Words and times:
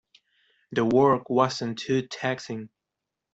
The 0.71 0.83
work 0.83 1.29
wasn't 1.29 1.77
too 1.77 2.07
taxing. 2.07 2.69